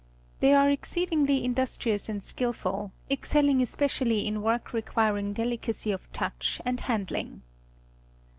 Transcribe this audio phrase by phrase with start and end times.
[0.39, 6.79] They are exceedingly industrious and skilful, excelling especially in work requiring deUcacy of touch and
[6.81, 7.43] handling.